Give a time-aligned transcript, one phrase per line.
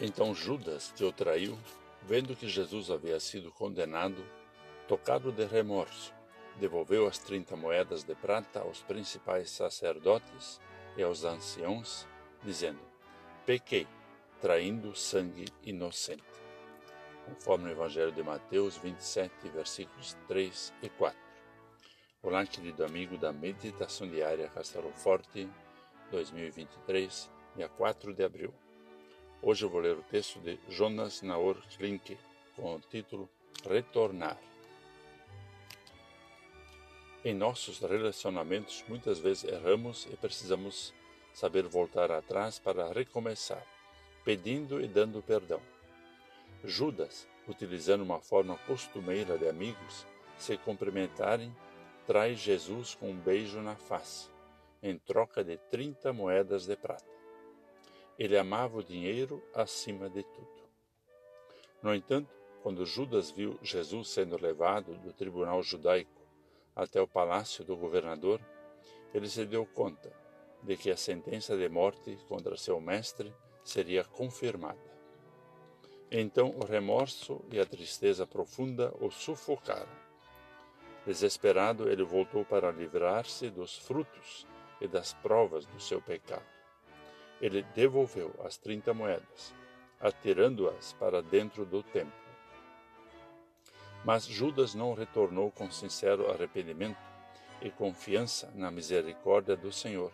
[0.00, 1.58] Então Judas, que o traiu,
[2.02, 4.24] vendo que Jesus havia sido condenado,
[4.88, 6.12] tocado de remorso,
[6.58, 10.60] devolveu as trinta moedas de prata aos principais sacerdotes
[10.96, 12.06] e aos anciãos,
[12.42, 12.80] dizendo:
[13.44, 13.86] Pequei,
[14.40, 16.22] traindo sangue inocente.
[17.26, 21.18] Conforme o Evangelho de Mateus 27, versículos 3 e 4.
[22.22, 25.48] Olá, querido amigo da Meditação Diária Castelo Forte,
[26.10, 28.52] 2023, dia 4 de abril.
[29.44, 32.16] Hoje eu vou ler o texto de Jonas Naor Klinke,
[32.54, 33.28] com o título
[33.68, 34.38] Retornar.
[37.24, 40.94] Em nossos relacionamentos, muitas vezes erramos e precisamos
[41.34, 43.66] saber voltar atrás para recomeçar,
[44.24, 45.60] pedindo e dando perdão.
[46.62, 50.06] Judas, utilizando uma forma costumeira de amigos
[50.38, 51.52] se cumprimentarem,
[52.06, 54.28] traz Jesus com um beijo na face,
[54.80, 57.21] em troca de trinta moedas de prata.
[58.22, 60.62] Ele amava o dinheiro acima de tudo.
[61.82, 66.22] No entanto, quando Judas viu Jesus sendo levado do tribunal judaico
[66.72, 68.40] até o palácio do governador,
[69.12, 70.12] ele se deu conta
[70.62, 74.78] de que a sentença de morte contra seu mestre seria confirmada.
[76.08, 79.90] Então o remorso e a tristeza profunda o sufocaram.
[81.04, 84.46] Desesperado, ele voltou para livrar-se dos frutos
[84.80, 86.61] e das provas do seu pecado.
[87.42, 89.52] Ele devolveu as trinta moedas,
[90.00, 92.22] atirando-as para dentro do templo.
[94.04, 96.98] Mas Judas não retornou com sincero arrependimento
[97.60, 100.12] e confiança na misericórdia do Senhor.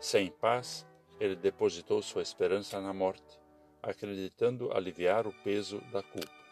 [0.00, 0.86] Sem paz,
[1.18, 3.40] ele depositou sua esperança na morte,
[3.82, 6.46] acreditando aliviar o peso da culpa.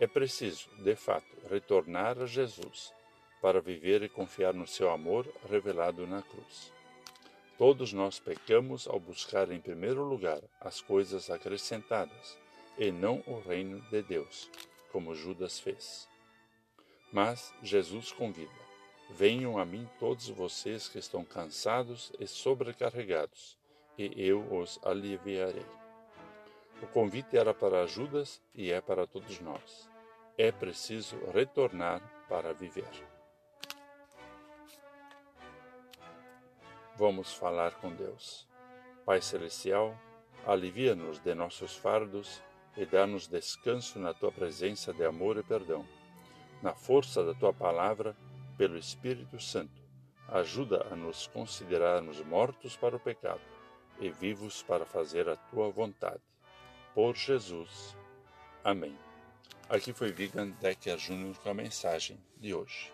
[0.00, 2.92] É preciso, de fato, retornar a Jesus
[3.40, 6.72] para viver e confiar no seu amor revelado na cruz.
[7.56, 12.36] Todos nós pecamos ao buscar em primeiro lugar as coisas acrescentadas
[12.76, 14.50] e não o reino de Deus
[14.90, 16.08] como Judas fez.
[17.12, 18.50] Mas Jesus convida:
[19.10, 23.56] Venham a mim todos vocês que estão cansados e sobrecarregados,
[23.96, 25.66] e eu os aliviarei.
[26.82, 29.88] O convite era para Judas e é para todos nós.
[30.36, 33.13] É preciso retornar para viver.
[36.96, 38.46] Vamos falar com Deus.
[39.04, 39.98] Pai Celestial,
[40.46, 42.40] alivia-nos de nossos fardos
[42.76, 45.84] e dá-nos descanso na tua presença de amor e perdão.
[46.62, 48.16] Na força da tua palavra,
[48.56, 49.82] pelo Espírito Santo,
[50.28, 53.42] ajuda a nos considerarmos mortos para o pecado
[53.98, 56.22] e vivos para fazer a tua vontade.
[56.94, 57.96] Por Jesus.
[58.62, 58.96] Amém.
[59.68, 62.92] Aqui foi Vigan Decker Júnior com a mensagem de hoje.